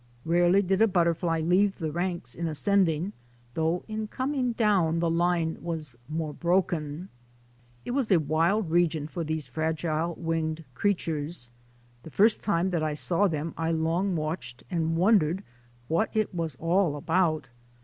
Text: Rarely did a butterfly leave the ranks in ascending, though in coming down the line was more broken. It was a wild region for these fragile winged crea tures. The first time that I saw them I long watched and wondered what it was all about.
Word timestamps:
Rarely 0.25 0.63
did 0.63 0.81
a 0.81 0.87
butterfly 0.87 1.41
leave 1.41 1.77
the 1.77 1.91
ranks 1.91 2.33
in 2.33 2.47
ascending, 2.47 3.13
though 3.53 3.83
in 3.87 4.07
coming 4.07 4.53
down 4.53 4.97
the 4.97 5.11
line 5.11 5.59
was 5.61 5.95
more 6.09 6.33
broken. 6.33 7.07
It 7.85 7.91
was 7.91 8.11
a 8.11 8.19
wild 8.19 8.71
region 8.71 9.07
for 9.07 9.23
these 9.23 9.45
fragile 9.45 10.15
winged 10.15 10.63
crea 10.73 10.95
tures. 10.95 11.49
The 12.01 12.09
first 12.09 12.43
time 12.43 12.71
that 12.71 12.81
I 12.81 12.95
saw 12.95 13.27
them 13.27 13.53
I 13.57 13.71
long 13.71 14.15
watched 14.15 14.63
and 14.71 14.95
wondered 14.97 15.43
what 15.87 16.09
it 16.15 16.33
was 16.33 16.55
all 16.55 16.95
about. 16.95 17.49